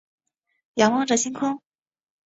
[0.73, 1.61] 仰望着星空